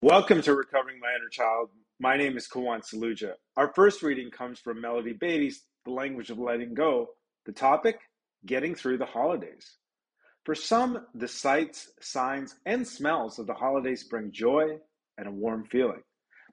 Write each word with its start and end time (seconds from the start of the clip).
Welcome 0.00 0.42
to 0.42 0.54
Recovering 0.54 1.00
My 1.00 1.08
Inner 1.08 1.28
Child. 1.28 1.70
My 1.98 2.16
name 2.16 2.36
is 2.36 2.46
Kawan 2.46 2.88
Saluja. 2.88 3.32
Our 3.56 3.72
first 3.74 4.00
reading 4.00 4.30
comes 4.30 4.60
from 4.60 4.80
Melody 4.80 5.12
Beattie's 5.12 5.64
The 5.84 5.90
Language 5.90 6.30
of 6.30 6.38
Letting 6.38 6.74
Go. 6.74 7.08
The 7.46 7.52
topic, 7.52 7.98
Getting 8.46 8.76
Through 8.76 8.98
the 8.98 9.06
Holidays. 9.06 9.78
For 10.44 10.54
some, 10.54 11.04
the 11.16 11.26
sights, 11.26 11.90
signs, 12.00 12.54
and 12.64 12.86
smells 12.86 13.40
of 13.40 13.48
the 13.48 13.54
holidays 13.54 14.04
bring 14.04 14.30
joy 14.30 14.78
and 15.18 15.26
a 15.26 15.32
warm 15.32 15.64
feeling. 15.64 16.02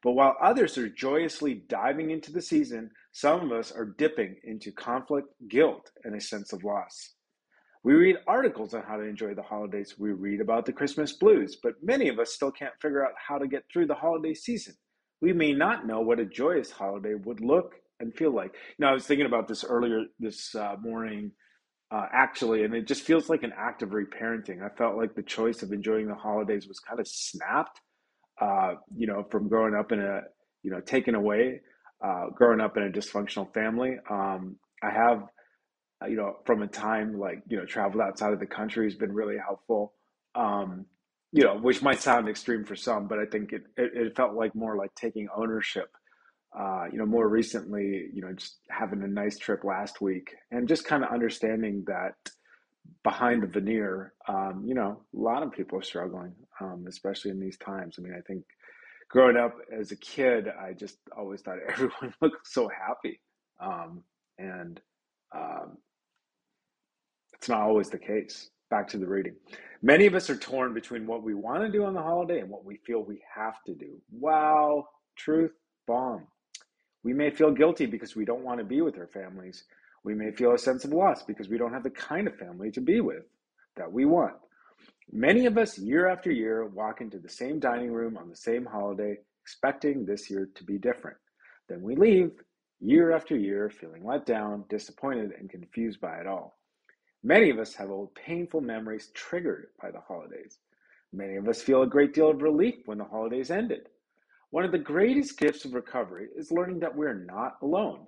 But 0.01 0.13
while 0.13 0.35
others 0.41 0.75
are 0.79 0.89
joyously 0.89 1.61
diving 1.69 2.09
into 2.09 2.31
the 2.31 2.41
season, 2.41 2.89
some 3.11 3.51
of 3.51 3.51
us 3.51 3.71
are 3.71 3.93
dipping 3.99 4.37
into 4.43 4.71
conflict, 4.71 5.27
guilt, 5.47 5.91
and 6.03 6.15
a 6.15 6.19
sense 6.19 6.51
of 6.51 6.63
loss. 6.63 7.14
We 7.85 7.93
read 7.93 8.17
articles 8.25 8.73
on 8.73 8.81
how 8.81 8.97
to 8.97 9.03
enjoy 9.03 9.35
the 9.35 9.43
holidays. 9.43 9.93
We 9.99 10.11
read 10.11 10.41
about 10.41 10.65
the 10.65 10.73
Christmas 10.73 11.13
blues, 11.13 11.55
but 11.61 11.73
many 11.83 12.07
of 12.09 12.17
us 12.17 12.33
still 12.33 12.49
can't 12.49 12.73
figure 12.81 13.05
out 13.05 13.11
how 13.15 13.37
to 13.37 13.47
get 13.47 13.63
through 13.71 13.85
the 13.85 13.93
holiday 13.93 14.33
season. 14.33 14.73
We 15.21 15.33
may 15.33 15.53
not 15.53 15.85
know 15.85 16.01
what 16.01 16.19
a 16.19 16.25
joyous 16.25 16.71
holiday 16.71 17.13
would 17.13 17.41
look 17.41 17.75
and 17.99 18.11
feel 18.11 18.33
like. 18.33 18.55
You 18.55 18.85
know, 18.85 18.87
I 18.87 18.93
was 18.93 19.05
thinking 19.05 19.27
about 19.27 19.47
this 19.47 19.63
earlier 19.63 20.05
this 20.17 20.55
uh, 20.55 20.77
morning, 20.81 21.31
uh, 21.91 22.07
actually, 22.11 22.63
and 22.63 22.73
it 22.73 22.87
just 22.87 23.03
feels 23.03 23.29
like 23.29 23.43
an 23.43 23.53
act 23.55 23.83
of 23.83 23.89
reparenting. 23.89 24.63
I 24.63 24.75
felt 24.75 24.97
like 24.97 25.13
the 25.13 25.21
choice 25.21 25.61
of 25.61 25.71
enjoying 25.71 26.07
the 26.07 26.15
holidays 26.15 26.67
was 26.67 26.79
kind 26.79 26.99
of 26.99 27.07
snapped, 27.07 27.81
uh, 28.41 28.73
you 28.97 29.05
know, 29.05 29.27
from 29.29 29.47
growing 29.47 29.75
up 29.75 29.91
in 29.91 29.99
a, 29.99 30.21
you 30.63 30.71
know, 30.71 30.79
taken 30.79 31.13
away, 31.13 31.61
uh, 32.03 32.29
growing 32.33 32.61
up 32.61 32.77
in 32.77 32.83
a 32.83 32.89
dysfunctional 32.89 33.53
family. 33.53 33.97
Um, 34.09 34.55
I 34.81 34.89
have 34.89 35.27
you 36.07 36.15
know, 36.15 36.37
from 36.45 36.61
a 36.61 36.67
time 36.67 37.19
like, 37.19 37.41
you 37.47 37.57
know, 37.57 37.65
traveled 37.65 38.01
outside 38.01 38.33
of 38.33 38.39
the 38.39 38.45
country 38.45 38.85
has 38.85 38.95
been 38.95 39.13
really 39.13 39.37
helpful. 39.37 39.93
Um, 40.35 40.85
you 41.31 41.43
know, 41.43 41.57
which 41.57 41.81
might 41.81 42.01
sound 42.01 42.29
extreme 42.29 42.63
for 42.63 42.75
some, 42.75 43.07
but 43.07 43.19
I 43.19 43.25
think 43.25 43.51
it, 43.51 43.63
it, 43.75 43.91
it 43.93 44.15
felt 44.15 44.35
like 44.35 44.55
more 44.55 44.77
like 44.77 44.93
taking 44.95 45.27
ownership. 45.35 45.89
Uh, 46.57 46.85
you 46.89 46.97
know, 46.97 47.05
more 47.05 47.27
recently, 47.27 48.07
you 48.13 48.21
know, 48.21 48.31
just 48.31 48.59
having 48.69 49.03
a 49.03 49.07
nice 49.07 49.37
trip 49.37 49.65
last 49.65 49.99
week 49.99 50.33
and 50.51 50.69
just 50.69 50.85
kind 50.85 51.03
of 51.03 51.11
understanding 51.11 51.83
that 51.87 52.13
behind 53.03 53.43
the 53.43 53.47
veneer, 53.47 54.13
um, 54.29 54.63
you 54.65 54.73
know, 54.73 55.01
a 55.13 55.19
lot 55.19 55.43
of 55.43 55.51
people 55.51 55.77
are 55.77 55.83
struggling, 55.83 56.33
um, 56.61 56.85
especially 56.87 57.31
in 57.31 57.39
these 57.41 57.57
times. 57.57 57.95
I 57.97 58.01
mean, 58.01 58.15
I 58.17 58.21
think 58.21 58.45
growing 59.09 59.35
up 59.35 59.57
as 59.77 59.91
a 59.91 59.97
kid, 59.97 60.47
I 60.47 60.73
just 60.73 60.97
always 61.17 61.41
thought 61.41 61.57
everyone 61.67 62.13
looked 62.21 62.47
so 62.47 62.69
happy. 62.69 63.19
Um, 63.59 64.03
and 64.37 64.79
um, 65.35 65.77
it's 67.33 67.49
not 67.49 67.61
always 67.61 67.89
the 67.89 67.99
case. 67.99 68.49
Back 68.69 68.87
to 68.89 68.97
the 68.97 69.07
reading. 69.07 69.35
Many 69.81 70.07
of 70.07 70.15
us 70.15 70.29
are 70.29 70.35
torn 70.35 70.73
between 70.73 71.05
what 71.05 71.23
we 71.23 71.35
want 71.35 71.63
to 71.63 71.69
do 71.71 71.85
on 71.85 71.93
the 71.93 72.01
holiday 72.01 72.39
and 72.39 72.49
what 72.49 72.65
we 72.65 72.77
feel 72.77 73.03
we 73.03 73.21
have 73.35 73.63
to 73.65 73.75
do. 73.75 74.01
Wow, 74.11 74.87
truth 75.15 75.51
bomb. 75.87 76.25
We 77.03 77.13
may 77.13 77.29
feel 77.29 77.51
guilty 77.51 77.85
because 77.85 78.15
we 78.15 78.25
don't 78.25 78.43
want 78.43 78.59
to 78.59 78.65
be 78.65 78.81
with 78.81 78.97
our 78.97 79.07
families. 79.07 79.65
We 80.03 80.15
may 80.15 80.31
feel 80.31 80.53
a 80.53 80.57
sense 80.57 80.85
of 80.85 80.91
loss 80.93 81.23
because 81.23 81.49
we 81.49 81.57
don't 81.57 81.73
have 81.73 81.83
the 81.83 81.91
kind 81.91 82.27
of 82.27 82.35
family 82.35 82.71
to 82.71 82.81
be 82.81 83.01
with 83.01 83.23
that 83.75 83.91
we 83.91 84.05
want. 84.05 84.33
Many 85.11 85.45
of 85.45 85.57
us, 85.57 85.77
year 85.77 86.07
after 86.07 86.31
year, 86.31 86.65
walk 86.65 87.01
into 87.01 87.19
the 87.19 87.29
same 87.29 87.59
dining 87.59 87.91
room 87.91 88.17
on 88.17 88.29
the 88.29 88.35
same 88.35 88.65
holiday, 88.65 89.17
expecting 89.43 90.05
this 90.05 90.29
year 90.31 90.49
to 90.55 90.63
be 90.63 90.79
different. 90.79 91.17
Then 91.69 91.81
we 91.83 91.95
leave 91.95 92.31
year 92.79 93.11
after 93.11 93.35
year, 93.35 93.69
feeling 93.69 94.05
let 94.05 94.25
down, 94.25 94.65
disappointed, 94.69 95.31
and 95.37 95.49
confused 95.49 95.99
by 95.99 96.17
it 96.17 96.27
all. 96.27 96.57
Many 97.23 97.49
of 97.49 97.57
us 97.57 97.73
have 97.75 97.89
old 97.89 98.13
painful 98.15 98.61
memories 98.61 99.09
triggered 99.13 99.67
by 99.81 99.91
the 99.91 99.99
holidays. 99.99 100.59
Many 101.11 101.37
of 101.37 101.47
us 101.47 101.61
feel 101.61 101.81
a 101.81 101.87
great 101.87 102.13
deal 102.13 102.29
of 102.29 102.41
relief 102.41 102.75
when 102.85 102.97
the 102.97 103.05
holidays 103.05 103.49
ended. 103.49 103.89
One 104.51 104.63
of 104.63 104.71
the 104.71 104.77
greatest 104.77 105.37
gifts 105.39 105.65
of 105.65 105.73
recovery 105.73 106.29
is 106.35 106.51
learning 106.51 106.79
that 106.79 106.95
we're 106.95 107.13
not 107.13 107.57
alone. 107.61 108.05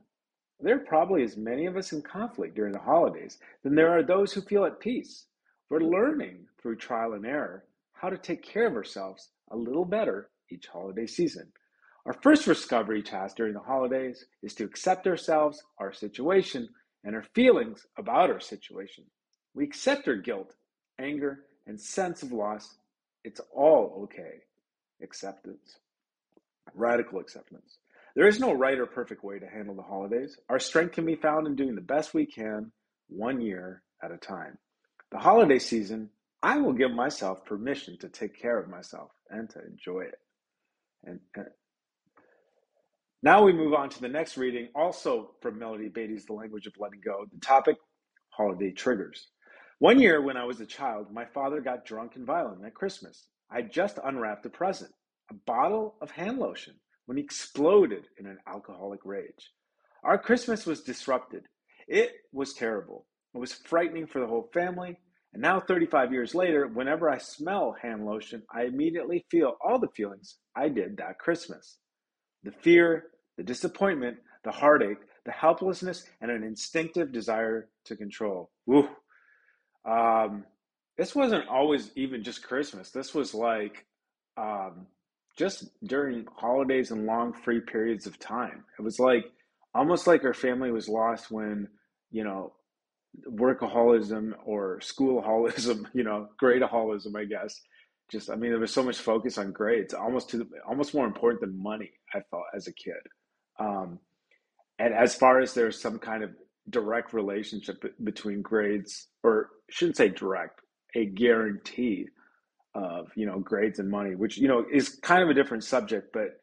There 0.59 0.75
are 0.75 0.85
probably 0.85 1.23
as 1.23 1.38
many 1.38 1.65
of 1.65 1.77
us 1.77 1.91
in 1.93 2.01
conflict 2.01 2.55
during 2.55 2.73
the 2.73 2.79
holidays 2.79 3.38
than 3.63 3.75
there 3.75 3.89
are 3.89 4.03
those 4.03 4.33
who 4.33 4.41
feel 4.41 4.66
at 4.66 4.79
peace. 4.79 5.25
We're 5.69 5.79
learning 5.81 6.47
through 6.61 6.77
trial 6.77 7.13
and 7.13 7.25
error 7.25 7.66
how 7.94 8.09
to 8.09 8.17
take 8.17 8.44
care 8.44 8.67
of 8.67 8.75
ourselves 8.75 9.29
a 9.51 9.57
little 9.57 9.85
better 9.85 10.29
each 10.50 10.67
holiday 10.67 11.07
season. 11.07 11.51
Our 12.07 12.13
first 12.13 12.47
recovery 12.47 13.03
task 13.03 13.35
during 13.35 13.53
the 13.53 13.59
holidays 13.59 14.23
is 14.41 14.56
to 14.56 14.63
accept 14.63 15.07
ourselves, 15.07 15.62
our 15.78 15.91
situation, 15.91 16.69
and 17.03 17.13
our 17.13 17.25
feelings 17.35 17.85
about 17.97 18.29
our 18.29 18.40
situation. 18.40 19.03
We 19.53 19.66
accept 19.66 20.07
our 20.07 20.16
guilt, 20.16 20.56
anger, 21.00 21.41
and 21.68 21.79
sense 21.79 22.23
of 22.23 22.31
loss. 22.31 22.78
It's 23.25 23.41
all 23.53 24.03
okay. 24.03 24.40
Acceptance. 25.03 25.79
Radical 26.73 27.19
acceptance. 27.19 27.78
There 28.16 28.28
is 28.28 28.39
no 28.39 28.53
right 28.53 28.79
or 28.79 28.85
perfect 28.85 29.25
way 29.25 29.39
to 29.39 29.45
handle 29.45 29.75
the 29.75 29.81
holidays. 29.81 30.38
Our 30.47 30.59
strength 30.59 30.94
can 30.94 31.06
be 31.06 31.16
found 31.16 31.45
in 31.45 31.57
doing 31.57 31.75
the 31.75 31.81
best 31.81 32.13
we 32.13 32.25
can, 32.25 32.72
one 33.09 33.41
year 33.41 33.84
at 34.01 34.13
a 34.13 34.18
time. 34.18 34.57
The 35.12 35.19
holiday 35.19 35.59
season, 35.59 36.09
I 36.41 36.57
will 36.57 36.74
give 36.74 36.91
myself 36.91 37.44
permission 37.44 37.97
to 38.00 38.07
take 38.07 38.41
care 38.41 38.57
of 38.57 38.69
myself 38.69 39.12
and 39.29 39.50
to 39.50 39.59
enjoy 39.66 40.01
it. 40.01 40.19
And, 41.03 41.19
and 41.35 41.47
now 43.23 43.44
we 43.44 43.51
move 43.51 43.73
on 43.73 43.89
to 43.89 44.00
the 44.00 44.07
next 44.07 44.38
reading, 44.38 44.69
also 44.75 45.31
from 45.41 45.57
Melody 45.57 45.89
Beattie's 45.89 46.25
The 46.25 46.33
Language 46.33 46.67
of 46.67 46.73
Letting 46.78 47.01
Go. 47.03 47.25
The 47.33 47.39
topic, 47.39 47.78
holiday 48.29 48.72
triggers. 48.72 49.29
One 49.79 50.00
year 50.00 50.22
when 50.22 50.38
I 50.38 50.45
was 50.45 50.59
a 50.61 50.67
child, 50.67 51.11
my 51.11 51.25
father 51.25 51.59
got 51.59 51.85
drunk 51.85 52.16
and 52.16 52.27
violent 52.27 52.63
at 52.63 52.75
Christmas. 52.75 53.27
I 53.50 53.63
just 53.63 53.97
unwrapped 54.03 54.45
a 54.45 54.50
present, 54.50 54.91
a 55.31 55.33
bottle 55.33 55.95
of 56.00 56.11
hand 56.11 56.38
lotion, 56.38 56.75
when 57.07 57.17
he 57.17 57.23
exploded 57.23 58.06
in 58.19 58.27
an 58.27 58.38
alcoholic 58.47 59.00
rage. 59.03 59.51
Our 60.03 60.19
Christmas 60.19 60.67
was 60.67 60.83
disrupted. 60.83 61.44
It 61.88 62.11
was 62.31 62.53
terrible. 62.53 63.07
It 63.33 63.39
was 63.39 63.53
frightening 63.53 64.06
for 64.06 64.19
the 64.19 64.27
whole 64.27 64.50
family. 64.53 65.00
And 65.33 65.41
now, 65.41 65.59
35 65.59 66.13
years 66.13 66.35
later, 66.35 66.67
whenever 66.67 67.09
I 67.09 67.17
smell 67.17 67.75
hand 67.81 68.06
lotion, 68.06 68.44
I 68.53 68.66
immediately 68.66 69.25
feel 69.31 69.57
all 69.66 69.79
the 69.79 69.89
feelings 69.95 70.38
I 70.56 70.69
did 70.69 70.97
that 70.97 71.17
Christmas 71.19 71.79
the 72.47 72.53
fear, 72.53 73.08
the 73.35 73.44
disappointment, 73.44 74.18
the 74.46 74.52
heartache, 74.52 75.00
the 75.25 75.31
helplessness, 75.34 76.06
and 76.22 76.31
an 76.31 76.44
instinctive 76.44 77.12
desire 77.12 77.68
to 77.84 77.97
control. 77.97 78.50
Woo. 78.66 78.88
Um, 79.84 80.46
this 80.97 81.13
wasn't 81.13 81.46
always 81.50 81.91
even 81.96 82.24
just 82.24 82.41
Christmas. 82.41 82.90
This 82.90 83.13
was 83.13 83.34
like 83.34 83.86
um, 84.38 84.88
just 85.38 85.66
during 85.86 86.25
holidays 86.38 86.91
and 86.91 87.06
long 87.06 87.34
free 87.34 87.59
periods 87.59 88.07
of 88.07 88.18
time. 88.18 88.63
It 88.80 88.81
was 88.81 88.97
like 88.97 89.25
almost 89.75 90.07
like 90.07 90.24
our 90.24 90.34
family 90.34 90.72
was 90.72 90.88
lost 90.88 91.30
when, 91.30 91.68
you 92.12 92.24
know, 92.24 92.53
workaholism 93.30 94.31
or 94.46 94.80
schoolholism, 94.80 95.86
you 95.94 96.06
know, 96.06 96.30
gradeaholism, 96.41 97.13
I 97.18 97.25
guess, 97.25 97.59
just 98.09 98.29
I 98.29 98.35
mean 98.35 98.51
there 98.51 98.59
was 98.59 98.73
so 98.73 98.84
much 98.84 98.97
focus 99.00 99.38
on 99.38 99.51
grades, 99.51 99.94
almost 99.94 100.29
to 100.31 100.47
almost 100.68 100.94
more 100.94 101.06
important 101.06 101.41
than 101.41 101.62
money. 101.62 101.91
I 102.13 102.22
felt 102.31 102.44
as 102.56 102.68
a 102.68 102.73
kid, 102.73 102.95
um, 103.59 104.00
and 104.79 104.94
as 104.94 105.16
far 105.16 105.41
as 105.41 105.53
there's 105.53 105.79
some 105.81 106.00
kind 106.00 106.23
of 106.23 106.31
direct 106.69 107.13
relationship 107.13 107.84
between 108.03 108.41
grades, 108.41 109.07
or 109.23 109.50
I 109.69 109.72
shouldn't 109.72 109.97
say 109.97 110.09
direct, 110.09 110.62
a 110.95 111.06
guarantee 111.06 112.07
of 112.75 113.12
you 113.16 113.25
know 113.25 113.40
grades 113.40 113.79
and 113.79 113.90
money, 113.90 114.16
which 114.16 114.38
you 114.38 114.47
know 114.47 114.66
is 114.72 115.00
kind 115.01 115.24
of 115.24 115.29
a 115.29 115.34
different 115.34 115.63
subject, 115.63 116.09
but 116.13 116.41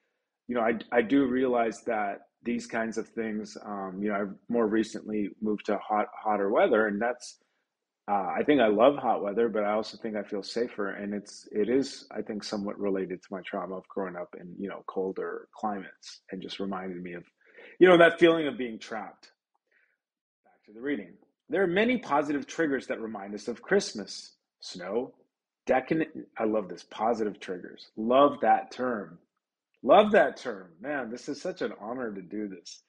you 0.49 0.55
know 0.55 0.61
I 0.61 0.75
I 0.93 1.03
do 1.03 1.27
realize 1.27 1.83
that 1.87 2.19
these 2.45 2.67
kinds 2.67 2.99
of 2.99 3.09
things, 3.09 3.57
um, 3.65 3.99
you 4.01 4.09
know, 4.09 4.17
I've 4.17 4.35
more 4.49 4.67
recently 4.67 5.31
moved 5.41 5.67
to 5.67 5.79
hot 5.79 6.07
hotter 6.23 6.51
weather, 6.51 6.87
and 6.87 7.01
that's 7.01 7.39
uh, 8.07 8.33
I 8.39 8.43
think 8.45 8.61
I 8.61 8.67
love 8.67 8.97
hot 8.97 9.23
weather, 9.23 9.49
but 9.49 9.65
I 9.65 9.73
also 9.73 9.97
think 9.97 10.15
I 10.15 10.23
feel 10.23 10.43
safer, 10.43 10.91
and 10.91 11.15
it's 11.15 11.49
it 11.53 11.71
is 11.71 12.07
I 12.11 12.21
think 12.21 12.45
somewhat 12.45 12.79
related 12.79 13.23
to 13.23 13.29
my 13.31 13.41
trauma 13.41 13.77
of 13.77 13.89
growing 13.89 14.17
up 14.17 14.35
in 14.39 14.55
you 14.59 14.69
know 14.69 14.85
colder 14.87 15.49
climates, 15.55 16.21
and 16.31 16.43
just 16.43 16.61
reminded 16.61 17.03
me 17.03 17.15
of 17.15 17.25
you 17.79 17.89
know 17.89 17.97
that 17.97 18.19
feeling 18.19 18.47
of 18.47 18.59
being 18.59 18.79
trapped. 18.79 19.31
Back 20.45 20.65
to 20.67 20.73
the 20.75 20.83
reading. 20.83 21.15
There 21.49 21.63
are 21.63 21.67
many 21.67 21.97
positive 21.97 22.47
triggers 22.47 22.87
that 22.89 23.01
remind 23.01 23.35
us 23.35 23.49
of 23.49 23.63
Christmas, 23.63 24.35
snow, 24.61 25.15
decadent. 25.67 26.11
I 26.39 26.45
love 26.45 26.69
this 26.69 26.85
positive 26.91 27.41
triggers. 27.41 27.89
Love 27.97 28.41
that 28.43 28.71
term. 28.71 29.19
Love 29.83 30.13
that 30.13 30.37
term, 30.37 30.69
man. 30.81 31.11
This 31.11 31.29
is 31.29 31.41
such 31.41 31.63
an 31.63 31.73
honor 31.81 32.13
to 32.13 32.23
do 32.23 32.49
this. 32.49 32.83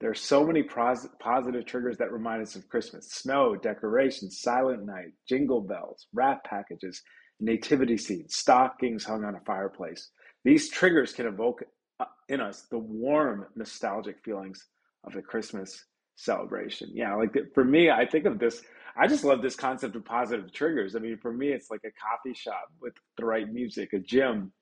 There 0.00 0.10
are 0.10 0.14
so 0.14 0.46
many 0.46 0.62
pros- 0.62 1.08
positive 1.20 1.66
triggers 1.66 1.98
that 1.98 2.12
remind 2.12 2.42
us 2.42 2.56
of 2.56 2.68
Christmas 2.68 3.10
snow, 3.10 3.56
decorations, 3.56 4.40
silent 4.40 4.86
night, 4.86 5.12
jingle 5.28 5.60
bells, 5.60 6.06
wrap 6.14 6.44
packages, 6.44 7.02
nativity 7.38 7.96
scenes, 7.96 8.34
stockings 8.36 9.04
hung 9.04 9.24
on 9.24 9.34
a 9.34 9.40
fireplace. 9.40 10.10
These 10.44 10.70
triggers 10.70 11.12
can 11.12 11.26
evoke 11.26 11.62
uh, 12.00 12.06
in 12.28 12.40
us 12.40 12.66
the 12.70 12.78
warm, 12.78 13.46
nostalgic 13.56 14.24
feelings 14.24 14.66
of 15.04 15.12
the 15.12 15.22
Christmas 15.22 15.84
celebration. 16.16 16.90
Yeah, 16.94 17.14
like 17.14 17.36
for 17.54 17.64
me, 17.64 17.90
I 17.90 18.06
think 18.06 18.24
of 18.24 18.38
this. 18.38 18.62
I 18.96 19.06
just 19.06 19.24
love 19.24 19.42
this 19.42 19.56
concept 19.56 19.96
of 19.96 20.04
positive 20.04 20.52
triggers. 20.52 20.96
I 20.96 20.98
mean, 20.98 21.18
for 21.18 21.32
me, 21.32 21.48
it's 21.48 21.70
like 21.70 21.82
a 21.84 21.92
coffee 21.92 22.34
shop 22.34 22.68
with 22.80 22.94
the 23.18 23.24
right 23.24 23.50
music, 23.50 23.92
a 23.92 23.98
gym, 23.98 24.52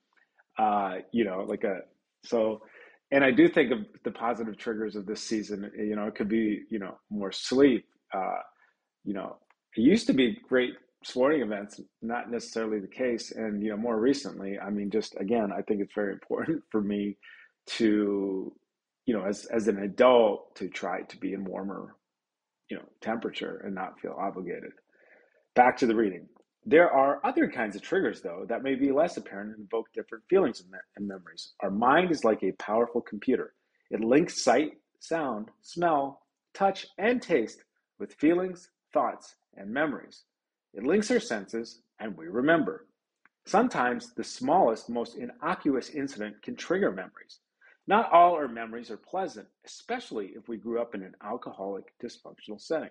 Uh, 0.58 0.96
you 1.12 1.25
know, 1.25 1.44
like 1.49 1.64
a 1.64 1.81
so, 2.25 2.62
and 3.11 3.25
I 3.25 3.31
do 3.31 3.49
think 3.49 3.73
of 3.73 3.87
the 4.05 4.11
positive 4.11 4.57
triggers 4.59 4.97
of 4.97 5.07
this 5.07 5.23
season. 5.23 5.71
You 5.77 5.97
know, 5.97 6.07
it 6.07 6.15
could 6.15 6.29
be 6.29 6.63
you 6.71 6.79
know 6.79 6.99
more 7.11 7.33
sleep. 7.33 7.87
Uh, 8.13 8.41
you 9.05 9.15
know, 9.15 9.37
it 9.77 9.81
used 9.83 10.07
to 10.09 10.13
be 10.13 10.39
great 10.49 10.75
sporting 11.05 11.43
events, 11.43 11.81
not 12.03 12.31
necessarily 12.31 12.81
the 12.81 12.89
case. 12.89 13.31
And 13.33 13.63
you 13.63 13.71
know, 13.71 13.77
more 13.77 13.99
recently, 13.99 14.59
I 14.59 14.71
mean, 14.71 14.91
just 14.91 15.17
again, 15.19 15.51
I 15.57 15.63
think 15.63 15.81
it's 15.81 15.95
very 15.95 16.13
important 16.21 16.63
for 16.71 16.81
me 16.81 17.17
to, 17.79 18.53
you 19.07 19.15
know, 19.15 19.25
as 19.25 19.47
as 19.47 19.69
an 19.69 19.79
adult, 19.79 20.55
to 20.57 20.69
try 20.69 21.03
to 21.03 21.17
be 21.17 21.33
in 21.33 21.45
warmer, 21.45 21.95
you 22.71 22.77
know, 22.77 22.85
temperature 23.01 23.63
and 23.65 23.75
not 23.75 24.01
feel 24.01 24.17
obligated. 24.19 24.73
Back 25.55 25.79
to 25.79 25.87
the 25.87 25.95
reading. 25.95 26.29
There 26.70 26.91
are 26.91 27.19
other 27.25 27.49
kinds 27.49 27.76
of 27.76 27.82
triggers, 27.82 28.20
though, 28.20 28.44
that 28.50 28.62
may 28.62 28.75
be 28.75 28.93
less 28.93 29.17
apparent 29.17 29.56
and 29.56 29.67
evoke 29.67 29.87
different 29.94 30.23
feelings 30.29 30.61
and, 30.61 30.70
me- 30.70 30.79
and 30.97 31.09
memories. 31.09 31.55
Our 31.61 31.70
mind 31.70 32.11
is 32.11 32.25
like 32.25 32.43
a 32.43 32.53
powerful 32.53 33.00
computer. 33.00 33.55
It 33.91 34.00
links 34.00 34.44
sight, 34.44 34.73
sound, 35.00 35.49
smell, 35.62 36.26
touch, 36.53 36.87
and 36.99 37.23
taste 37.23 37.65
with 37.99 38.12
feelings, 38.17 38.69
thoughts, 38.93 39.37
and 39.56 39.73
memories. 39.73 40.25
It 40.75 40.85
links 40.85 41.11
our 41.11 41.20
senses, 41.20 41.81
and 42.00 42.15
we 42.19 42.26
remember. 42.26 42.87
Sometimes 43.47 44.12
the 44.12 44.23
smallest, 44.23 44.91
most 44.91 45.17
innocuous 45.17 45.88
incident 45.88 46.43
can 46.43 46.55
trigger 46.55 46.91
memories. 46.91 47.41
Not 47.87 48.12
all 48.12 48.35
our 48.35 48.47
memories 48.47 48.91
are 48.91 48.99
pleasant, 48.99 49.49
especially 49.64 50.32
if 50.37 50.49
we 50.49 50.59
grew 50.59 50.82
up 50.82 50.94
in 50.94 51.03
an 51.03 51.14
alcoholic, 51.25 51.94
dysfunctional 51.99 52.61
setting. 52.61 52.91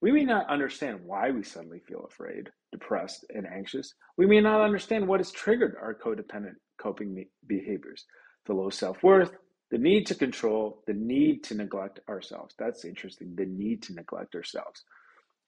We 0.00 0.12
may 0.12 0.24
not 0.24 0.48
understand 0.48 1.00
why 1.04 1.30
we 1.30 1.42
suddenly 1.42 1.80
feel 1.80 2.04
afraid, 2.04 2.50
depressed, 2.70 3.24
and 3.34 3.46
anxious. 3.46 3.94
We 4.16 4.26
may 4.26 4.40
not 4.40 4.60
understand 4.60 5.06
what 5.08 5.20
has 5.20 5.32
triggered 5.32 5.76
our 5.80 5.94
codependent 5.94 6.56
coping 6.78 7.24
behaviors 7.46 8.04
the 8.46 8.54
low 8.54 8.70
self 8.70 9.02
worth, 9.02 9.32
the 9.70 9.78
need 9.78 10.06
to 10.06 10.14
control, 10.14 10.82
the 10.86 10.94
need 10.94 11.42
to 11.44 11.54
neglect 11.54 12.00
ourselves. 12.08 12.54
That's 12.58 12.84
interesting, 12.84 13.34
the 13.34 13.46
need 13.46 13.82
to 13.84 13.94
neglect 13.94 14.36
ourselves. 14.36 14.84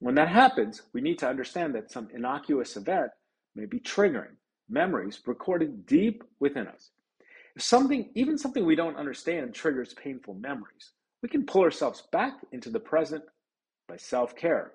When 0.00 0.16
that 0.16 0.28
happens, 0.28 0.82
we 0.92 1.00
need 1.00 1.18
to 1.20 1.28
understand 1.28 1.74
that 1.74 1.92
some 1.92 2.08
innocuous 2.12 2.76
event 2.76 3.10
may 3.54 3.66
be 3.66 3.80
triggering 3.80 4.36
memories 4.68 5.20
recorded 5.26 5.86
deep 5.86 6.24
within 6.40 6.66
us. 6.66 6.90
If 7.56 7.62
something, 7.62 8.10
even 8.14 8.38
something 8.38 8.64
we 8.64 8.76
don't 8.76 8.96
understand, 8.96 9.54
triggers 9.54 9.94
painful 9.94 10.34
memories, 10.34 10.92
we 11.22 11.28
can 11.28 11.46
pull 11.46 11.62
ourselves 11.62 12.02
back 12.12 12.34
into 12.52 12.70
the 12.70 12.80
present 12.80 13.24
by 13.88 13.96
self 13.96 14.36
care. 14.36 14.72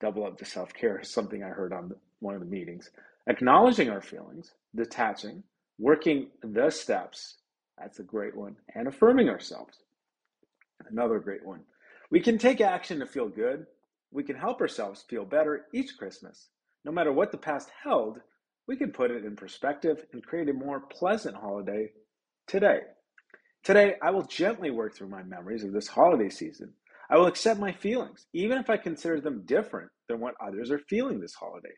Double 0.00 0.24
up 0.24 0.38
the 0.38 0.44
self 0.44 0.72
care 0.72 1.00
is 1.00 1.10
something 1.10 1.42
I 1.42 1.48
heard 1.48 1.72
on 1.72 1.92
one 2.20 2.34
of 2.34 2.40
the 2.40 2.46
meetings. 2.46 2.90
Acknowledging 3.28 3.90
our 3.90 4.00
feelings, 4.00 4.52
detaching, 4.76 5.42
working 5.78 6.28
the 6.42 6.70
steps, 6.70 7.38
that's 7.78 7.98
a 7.98 8.04
great 8.04 8.36
one, 8.36 8.56
and 8.74 8.86
affirming 8.86 9.28
ourselves, 9.28 9.78
another 10.90 11.18
great 11.18 11.44
one. 11.44 11.60
We 12.10 12.20
can 12.20 12.38
take 12.38 12.60
action 12.60 13.00
to 13.00 13.06
feel 13.06 13.28
good. 13.28 13.66
We 14.10 14.22
can 14.22 14.36
help 14.36 14.60
ourselves 14.60 15.04
feel 15.08 15.24
better 15.24 15.66
each 15.74 15.98
Christmas. 15.98 16.48
No 16.84 16.92
matter 16.92 17.12
what 17.12 17.32
the 17.32 17.38
past 17.38 17.68
held, 17.82 18.20
we 18.66 18.76
can 18.76 18.92
put 18.92 19.10
it 19.10 19.24
in 19.24 19.36
perspective 19.36 20.06
and 20.12 20.24
create 20.24 20.48
a 20.48 20.54
more 20.54 20.80
pleasant 20.80 21.36
holiday 21.36 21.90
today. 22.46 22.80
Today, 23.62 23.96
I 24.00 24.10
will 24.10 24.22
gently 24.22 24.70
work 24.70 24.96
through 24.96 25.08
my 25.08 25.22
memories 25.22 25.64
of 25.64 25.72
this 25.72 25.88
holiday 25.88 26.30
season 26.30 26.72
I 27.10 27.16
will 27.16 27.26
accept 27.26 27.60
my 27.60 27.72
feelings, 27.72 28.26
even 28.32 28.58
if 28.58 28.68
I 28.70 28.76
consider 28.76 29.20
them 29.20 29.44
different 29.46 29.90
than 30.08 30.20
what 30.20 30.34
others 30.44 30.70
are 30.70 30.80
feeling 30.90 31.20
this 31.20 31.34
holiday. 31.34 31.74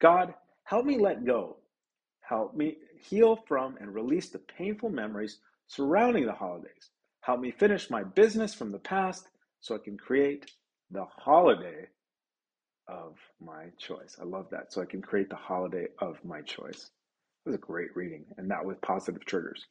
God, 0.00 0.34
help 0.64 0.84
me 0.84 0.98
let 0.98 1.24
go. 1.24 1.58
Help 2.20 2.54
me 2.54 2.76
heal 3.00 3.36
from 3.48 3.76
and 3.80 3.94
release 3.94 4.30
the 4.30 4.40
painful 4.40 4.90
memories 4.90 5.38
surrounding 5.68 6.26
the 6.26 6.32
holidays. 6.32 6.90
Help 7.20 7.40
me 7.40 7.50
finish 7.50 7.90
my 7.90 8.02
business 8.02 8.54
from 8.54 8.72
the 8.72 8.78
past 8.78 9.28
so 9.60 9.74
I 9.74 9.78
can 9.78 9.96
create 9.96 10.50
the 10.90 11.04
holiday 11.16 11.86
of 12.88 13.16
my 13.40 13.66
choice. 13.78 14.16
I 14.20 14.24
love 14.24 14.48
that. 14.50 14.72
So 14.72 14.82
I 14.82 14.86
can 14.86 15.00
create 15.00 15.30
the 15.30 15.36
holiday 15.36 15.86
of 16.00 16.22
my 16.24 16.42
choice. 16.42 16.90
It 17.44 17.50
was 17.50 17.54
a 17.56 17.58
great 17.58 17.94
reading, 17.94 18.24
and 18.36 18.50
that 18.50 18.64
with 18.64 18.80
positive 18.82 19.24
triggers. 19.24 19.64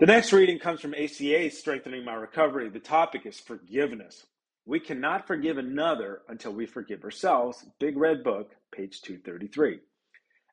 The 0.00 0.06
next 0.06 0.32
reading 0.32 0.58
comes 0.58 0.80
from 0.80 0.92
ACA, 0.92 1.50
Strengthening 1.50 2.04
My 2.04 2.14
Recovery. 2.14 2.68
The 2.68 2.80
topic 2.80 3.26
is 3.26 3.38
forgiveness. 3.38 4.26
We 4.66 4.80
cannot 4.80 5.28
forgive 5.28 5.56
another 5.56 6.22
until 6.28 6.52
we 6.52 6.66
forgive 6.66 7.04
ourselves. 7.04 7.64
Big 7.78 7.96
Red 7.96 8.24
Book, 8.24 8.56
page 8.74 9.02
233. 9.02 9.78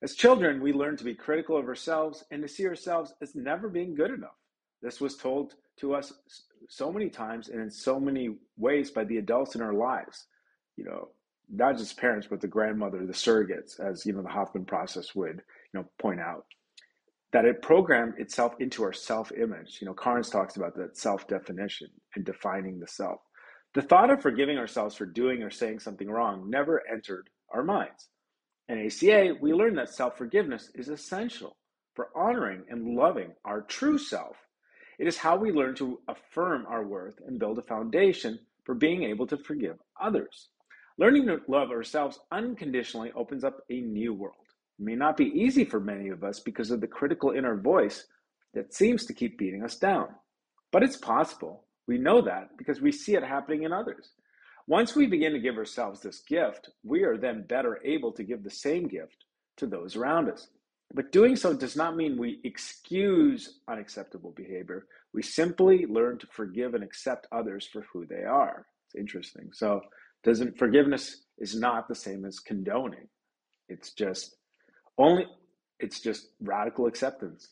As 0.03 0.13
children, 0.13 0.61
we 0.61 0.73
learn 0.73 0.95
to 0.97 1.03
be 1.03 1.15
critical 1.15 1.57
of 1.57 1.67
ourselves 1.67 2.23
and 2.29 2.43
to 2.43 2.47
see 2.47 2.67
ourselves 2.67 3.15
as 3.19 3.33
never 3.33 3.67
being 3.67 3.95
good 3.95 4.11
enough. 4.11 4.37
This 4.83 5.01
was 5.01 5.17
told 5.17 5.55
to 5.79 5.95
us 5.95 6.13
so 6.69 6.91
many 6.91 7.09
times 7.09 7.49
and 7.49 7.61
in 7.61 7.71
so 7.71 7.99
many 7.99 8.35
ways 8.57 8.91
by 8.91 9.05
the 9.05 9.17
adults 9.17 9.55
in 9.55 9.61
our 9.61 9.73
lives. 9.73 10.27
You 10.77 10.85
know, 10.85 11.09
not 11.49 11.79
just 11.79 11.97
parents, 11.97 12.27
but 12.29 12.41
the 12.41 12.47
grandmother, 12.47 13.07
the 13.07 13.13
surrogates, 13.13 13.79
as 13.79 14.05
you 14.05 14.13
know, 14.13 14.21
the 14.21 14.29
Hoffman 14.29 14.65
process 14.65 15.15
would, 15.15 15.41
you 15.73 15.79
know, 15.79 15.85
point 15.99 16.19
out 16.19 16.45
that 17.33 17.45
it 17.45 17.61
programmed 17.61 18.15
itself 18.17 18.53
into 18.59 18.83
our 18.83 18.93
self 18.93 19.31
image. 19.31 19.77
You 19.81 19.87
know, 19.87 19.93
Carnes 19.93 20.29
talks 20.29 20.57
about 20.57 20.75
that 20.75 20.97
self 20.97 21.27
definition 21.27 21.87
and 22.15 22.25
defining 22.25 22.79
the 22.79 22.87
self. 22.87 23.21
The 23.73 23.81
thought 23.81 24.09
of 24.11 24.21
forgiving 24.21 24.57
ourselves 24.57 24.95
for 24.95 25.05
doing 25.05 25.43
or 25.43 25.49
saying 25.49 25.79
something 25.79 26.09
wrong 26.09 26.49
never 26.49 26.81
entered 26.91 27.29
our 27.53 27.63
minds. 27.63 28.09
In 28.67 28.85
ACA, 28.85 29.35
we 29.41 29.53
learned 29.53 29.77
that 29.77 29.93
self 29.93 30.17
forgiveness 30.17 30.71
is 30.75 30.89
essential 30.89 31.57
for 31.95 32.09
honoring 32.15 32.63
and 32.69 32.95
loving 32.95 33.33
our 33.45 33.61
true 33.61 33.97
self. 33.97 34.35
It 34.99 35.07
is 35.07 35.17
how 35.17 35.37
we 35.37 35.51
learn 35.51 35.75
to 35.75 35.99
affirm 36.07 36.65
our 36.67 36.85
worth 36.85 37.15
and 37.25 37.39
build 37.39 37.59
a 37.59 37.63
foundation 37.63 38.39
for 38.65 38.75
being 38.75 39.03
able 39.03 39.27
to 39.27 39.37
forgive 39.37 39.77
others. 39.99 40.49
Learning 40.97 41.25
to 41.27 41.41
love 41.47 41.71
ourselves 41.71 42.19
unconditionally 42.31 43.11
opens 43.15 43.43
up 43.43 43.57
a 43.69 43.81
new 43.81 44.13
world 44.13 44.35
may 44.81 44.95
not 44.95 45.17
be 45.17 45.25
easy 45.25 45.63
for 45.63 45.79
many 45.79 46.09
of 46.09 46.23
us 46.23 46.39
because 46.39 46.71
of 46.71 46.81
the 46.81 46.87
critical 46.87 47.31
inner 47.31 47.55
voice 47.55 48.05
that 48.53 48.73
seems 48.73 49.05
to 49.05 49.13
keep 49.13 49.37
beating 49.37 49.63
us 49.63 49.77
down. 49.77 50.07
But 50.71 50.83
it's 50.83 50.97
possible. 50.97 51.65
We 51.87 51.97
know 51.97 52.21
that 52.21 52.57
because 52.57 52.81
we 52.81 52.91
see 52.91 53.15
it 53.15 53.23
happening 53.23 53.63
in 53.63 53.73
others. 53.73 54.09
Once 54.67 54.95
we 54.95 55.05
begin 55.05 55.33
to 55.33 55.39
give 55.39 55.57
ourselves 55.57 55.99
this 56.01 56.21
gift, 56.21 56.69
we 56.83 57.03
are 57.03 57.17
then 57.17 57.43
better 57.43 57.79
able 57.83 58.11
to 58.13 58.23
give 58.23 58.43
the 58.43 58.49
same 58.49 58.87
gift 58.87 59.25
to 59.57 59.67
those 59.67 59.95
around 59.95 60.29
us. 60.29 60.47
But 60.93 61.11
doing 61.11 61.35
so 61.35 61.53
does 61.53 61.75
not 61.75 61.95
mean 61.95 62.17
we 62.17 62.41
excuse 62.43 63.59
unacceptable 63.67 64.31
behavior. 64.31 64.87
We 65.13 65.23
simply 65.23 65.85
learn 65.85 66.17
to 66.19 66.27
forgive 66.27 66.73
and 66.73 66.83
accept 66.83 67.27
others 67.31 67.67
for 67.71 67.85
who 67.91 68.05
they 68.05 68.23
are. 68.23 68.65
It's 68.87 68.95
interesting. 68.95 69.51
So, 69.53 69.81
doesn't 70.23 70.57
forgiveness 70.57 71.23
is 71.37 71.55
not 71.55 71.87
the 71.87 71.95
same 71.95 72.25
as 72.25 72.39
condoning. 72.39 73.07
It's 73.69 73.91
just 73.93 74.35
only 74.97 75.25
it's 75.79 75.99
just 75.99 76.27
radical 76.41 76.87
acceptance. 76.87 77.49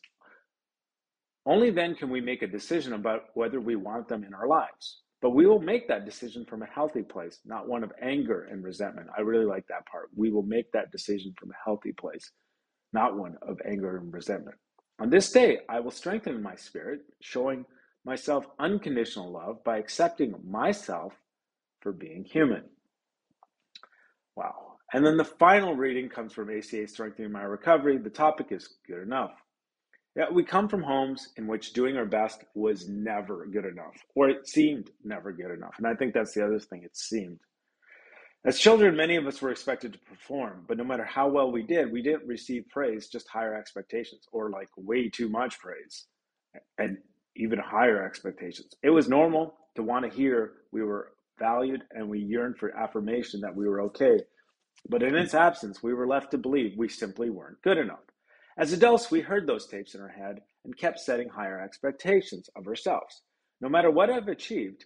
Only 1.46 1.70
then 1.70 1.94
can 1.94 2.10
we 2.10 2.20
make 2.20 2.42
a 2.42 2.46
decision 2.46 2.92
about 2.92 3.22
whether 3.34 3.60
we 3.60 3.76
want 3.76 4.08
them 4.08 4.24
in 4.24 4.34
our 4.34 4.46
lives. 4.46 5.00
But 5.22 5.30
we 5.30 5.46
will 5.46 5.60
make 5.60 5.88
that 5.88 6.06
decision 6.06 6.46
from 6.48 6.62
a 6.62 6.66
healthy 6.66 7.02
place, 7.02 7.40
not 7.44 7.68
one 7.68 7.84
of 7.84 7.92
anger 8.00 8.44
and 8.50 8.64
resentment. 8.64 9.08
I 9.16 9.20
really 9.20 9.44
like 9.44 9.66
that 9.68 9.86
part. 9.86 10.08
We 10.16 10.30
will 10.30 10.42
make 10.42 10.72
that 10.72 10.92
decision 10.92 11.34
from 11.38 11.50
a 11.50 11.60
healthy 11.62 11.92
place, 11.92 12.30
not 12.92 13.16
one 13.16 13.36
of 13.42 13.60
anger 13.68 13.98
and 13.98 14.12
resentment. 14.12 14.56
On 14.98 15.10
this 15.10 15.30
day, 15.30 15.58
I 15.68 15.80
will 15.80 15.90
strengthen 15.90 16.42
my 16.42 16.54
spirit, 16.56 17.00
showing 17.20 17.66
myself 18.04 18.46
unconditional 18.58 19.30
love 19.30 19.62
by 19.62 19.78
accepting 19.78 20.34
myself 20.42 21.12
for 21.80 21.92
being 21.92 22.24
human. 22.24 22.64
Wow. 24.36 24.69
And 24.92 25.06
then 25.06 25.16
the 25.16 25.24
final 25.24 25.76
reading 25.76 26.08
comes 26.08 26.32
from 26.32 26.50
ACA 26.50 26.88
Strengthening 26.88 27.30
My 27.30 27.42
Recovery. 27.42 27.98
The 27.98 28.10
topic 28.10 28.48
is 28.50 28.76
good 28.86 29.02
enough. 29.02 29.32
Yeah, 30.16 30.24
we 30.32 30.42
come 30.42 30.68
from 30.68 30.82
homes 30.82 31.28
in 31.36 31.46
which 31.46 31.72
doing 31.72 31.96
our 31.96 32.04
best 32.04 32.42
was 32.54 32.88
never 32.88 33.46
good 33.46 33.64
enough, 33.64 33.94
or 34.16 34.28
it 34.28 34.48
seemed 34.48 34.90
never 35.04 35.30
good 35.30 35.52
enough. 35.52 35.74
And 35.78 35.86
I 35.86 35.94
think 35.94 36.12
that's 36.12 36.34
the 36.34 36.44
other 36.44 36.58
thing, 36.58 36.82
it 36.82 36.96
seemed. 36.96 37.38
As 38.44 38.58
children, 38.58 38.96
many 38.96 39.14
of 39.14 39.26
us 39.28 39.40
were 39.40 39.52
expected 39.52 39.92
to 39.92 39.98
perform, 40.00 40.64
but 40.66 40.78
no 40.78 40.82
matter 40.82 41.04
how 41.04 41.28
well 41.28 41.52
we 41.52 41.62
did, 41.62 41.92
we 41.92 42.02
didn't 42.02 42.26
receive 42.26 42.64
praise, 42.70 43.06
just 43.06 43.28
higher 43.28 43.54
expectations, 43.54 44.22
or 44.32 44.50
like 44.50 44.68
way 44.76 45.08
too 45.08 45.28
much 45.28 45.60
praise, 45.60 46.06
and 46.78 46.98
even 47.36 47.60
higher 47.60 48.04
expectations. 48.04 48.74
It 48.82 48.90
was 48.90 49.08
normal 49.08 49.54
to 49.76 49.84
want 49.84 50.10
to 50.10 50.16
hear 50.16 50.54
we 50.72 50.82
were 50.82 51.12
valued 51.38 51.82
and 51.92 52.08
we 52.08 52.18
yearned 52.18 52.58
for 52.58 52.76
affirmation 52.76 53.40
that 53.42 53.54
we 53.54 53.68
were 53.68 53.82
okay 53.82 54.18
but 54.88 55.02
in 55.02 55.14
its 55.14 55.34
absence, 55.34 55.82
we 55.82 55.94
were 55.94 56.06
left 56.06 56.30
to 56.32 56.38
believe 56.38 56.76
we 56.76 56.88
simply 56.88 57.30
weren't 57.30 57.62
good 57.62 57.78
enough. 57.78 58.00
As 58.56 58.72
adults, 58.72 59.10
we 59.10 59.20
heard 59.20 59.46
those 59.46 59.66
tapes 59.66 59.94
in 59.94 60.00
our 60.00 60.08
head 60.08 60.40
and 60.64 60.76
kept 60.76 60.98
setting 60.98 61.28
higher 61.28 61.60
expectations 61.60 62.48
of 62.56 62.66
ourselves. 62.66 63.22
No 63.60 63.68
matter 63.68 63.90
what 63.90 64.10
I've 64.10 64.28
achieved, 64.28 64.84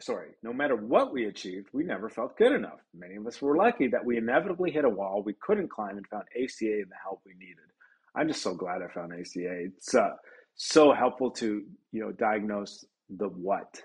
sorry, 0.00 0.30
no 0.42 0.52
matter 0.52 0.76
what 0.76 1.12
we 1.12 1.26
achieved, 1.26 1.68
we 1.72 1.84
never 1.84 2.08
felt 2.08 2.38
good 2.38 2.52
enough. 2.52 2.80
Many 2.94 3.16
of 3.16 3.26
us 3.26 3.40
were 3.40 3.56
lucky 3.56 3.88
that 3.88 4.04
we 4.04 4.16
inevitably 4.16 4.70
hit 4.70 4.84
a 4.84 4.88
wall 4.88 5.22
we 5.22 5.34
couldn't 5.34 5.70
climb 5.70 5.96
and 5.96 6.06
found 6.06 6.24
ACA 6.34 6.64
and 6.64 6.90
the 6.90 6.96
help 7.02 7.20
we 7.26 7.34
needed. 7.34 7.56
I'm 8.14 8.28
just 8.28 8.42
so 8.42 8.54
glad 8.54 8.82
I 8.82 8.88
found 8.88 9.12
ACA. 9.12 9.64
It's 9.66 9.94
uh, 9.94 10.10
so 10.54 10.92
helpful 10.92 11.30
to 11.32 11.62
you 11.92 12.00
know 12.00 12.12
diagnose 12.12 12.84
the 13.10 13.28
what. 13.28 13.82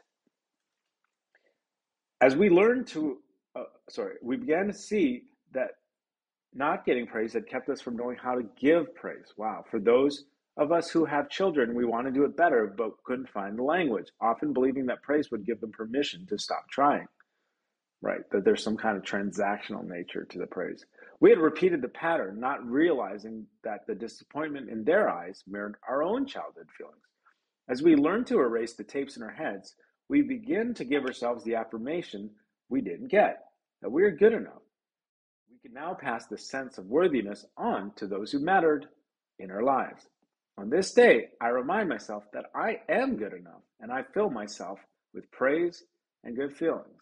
As 2.22 2.36
we 2.36 2.50
learned 2.50 2.88
to, 2.88 3.18
uh, 3.56 3.64
sorry, 3.90 4.16
we 4.22 4.38
began 4.38 4.68
to 4.68 4.74
see 4.74 5.24
that 5.54 5.72
not 6.54 6.86
getting 6.86 7.08
praise 7.08 7.34
had 7.34 7.48
kept 7.48 7.70
us 7.70 7.82
from 7.82 7.96
knowing 7.96 8.18
how 8.18 8.36
to 8.36 8.44
give 8.60 8.94
praise. 8.96 9.34
Wow. 9.38 9.64
For 9.70 9.80
those 9.80 10.26
of 10.58 10.72
us 10.72 10.90
who 10.92 11.06
have 11.06 11.30
children, 11.30 11.74
we 11.74 11.86
want 11.86 12.08
to 12.08 12.12
do 12.12 12.26
it 12.26 12.36
better, 12.36 12.74
but 12.78 13.02
couldn't 13.06 13.30
find 13.30 13.58
the 13.58 13.64
language, 13.64 14.08
often 14.20 14.54
believing 14.54 14.86
that 14.88 15.02
praise 15.02 15.32
would 15.32 15.46
give 15.46 15.62
them 15.62 15.72
permission 15.72 16.26
to 16.28 16.38
stop 16.38 16.70
trying. 16.70 17.08
Right, 18.04 18.22
that 18.32 18.44
there's 18.44 18.64
some 18.64 18.78
kind 18.78 18.98
of 18.98 19.04
transactional 19.04 19.88
nature 19.88 20.26
to 20.26 20.40
the 20.40 20.48
praise. 20.48 20.84
We 21.20 21.30
had 21.30 21.38
repeated 21.38 21.84
the 21.84 21.88
pattern, 21.88 22.40
not 22.40 22.66
realizing 22.66 23.46
that 23.64 23.86
the 23.86 23.94
disappointment 23.94 24.72
in 24.72 24.84
their 24.84 25.08
eyes 25.08 25.44
mirrored 25.48 25.76
our 25.88 26.02
own 26.02 26.26
childhood 26.26 26.68
feelings. 26.76 26.98
As 27.70 27.84
we 27.84 27.96
learn 27.96 28.26
to 28.26 28.40
erase 28.40 28.74
the 28.74 28.84
tapes 28.84 29.18
in 29.18 29.24
our 29.24 29.32
heads, 29.32 29.76
we 30.10 30.24
begin 30.24 30.74
to 30.74 30.84
give 30.84 31.06
ourselves 31.06 31.44
the 31.44 31.54
affirmation 31.54 32.32
we 32.70 32.82
didn't 32.82 33.10
get, 33.10 33.44
that 33.84 33.92
we 33.92 34.02
are 34.02 34.12
good 34.12 34.34
enough. 34.34 34.64
Can 35.64 35.74
now 35.74 35.94
pass 35.94 36.26
the 36.26 36.38
sense 36.38 36.78
of 36.80 36.88
worthiness 36.88 37.46
on 37.56 37.92
to 37.98 38.08
those 38.08 38.32
who 38.32 38.40
mattered 38.40 38.88
in 39.38 39.52
our 39.52 39.62
lives. 39.62 40.08
On 40.58 40.70
this 40.70 40.92
day, 40.92 41.28
I 41.40 41.50
remind 41.50 41.88
myself 41.88 42.24
that 42.34 42.46
I 42.56 42.80
am 42.90 43.16
good 43.16 43.34
enough 43.34 43.62
and 43.80 43.92
I 43.92 44.04
fill 44.14 44.32
myself 44.32 44.80
with 45.14 45.32
praise 45.32 45.84
and 46.24 46.36
good 46.36 46.56
feelings. 46.56 47.02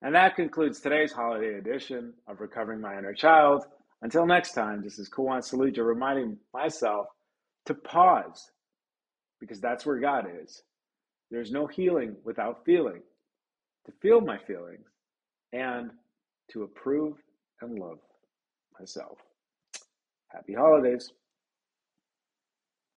And 0.00 0.14
that 0.14 0.36
concludes 0.36 0.80
today's 0.80 1.12
holiday 1.12 1.54
edition 1.54 2.14
of 2.28 2.40
Recovering 2.40 2.80
My 2.80 2.96
Inner 2.98 3.14
Child. 3.14 3.64
Until 4.02 4.26
next 4.26 4.52
time, 4.52 4.82
this 4.82 4.98
is 4.98 5.08
Kuan 5.08 5.40
Saluja 5.40 5.84
reminding 5.84 6.36
myself 6.54 7.06
to 7.64 7.74
pause 7.74 8.50
because 9.40 9.60
that's 9.60 9.84
where 9.84 9.98
God 9.98 10.26
is. 10.42 10.62
There's 11.30 11.50
no 11.50 11.66
healing 11.66 12.14
without 12.24 12.64
feeling, 12.64 13.02
to 13.86 13.92
feel 14.00 14.20
my 14.20 14.38
feelings 14.38 14.86
and 15.52 15.90
to 16.52 16.62
approve 16.62 17.16
and 17.60 17.78
love 17.78 17.98
myself. 18.78 19.18
Happy 20.28 20.54
holidays. 20.54 21.12